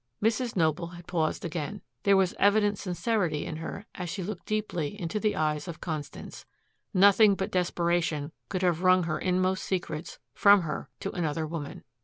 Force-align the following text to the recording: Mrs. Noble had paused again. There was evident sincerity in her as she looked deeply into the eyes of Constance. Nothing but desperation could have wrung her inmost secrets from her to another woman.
Mrs. 0.19 0.55
Noble 0.55 0.87
had 0.87 1.05
paused 1.05 1.45
again. 1.45 1.83
There 2.01 2.17
was 2.17 2.33
evident 2.39 2.79
sincerity 2.79 3.45
in 3.45 3.57
her 3.57 3.85
as 3.93 4.09
she 4.09 4.23
looked 4.23 4.47
deeply 4.47 4.99
into 4.99 5.19
the 5.19 5.35
eyes 5.35 5.67
of 5.67 5.79
Constance. 5.79 6.43
Nothing 6.91 7.35
but 7.35 7.51
desperation 7.51 8.31
could 8.49 8.63
have 8.63 8.81
wrung 8.81 9.03
her 9.03 9.19
inmost 9.19 9.63
secrets 9.63 10.17
from 10.33 10.61
her 10.63 10.89
to 11.01 11.11
another 11.11 11.45
woman. 11.45 11.83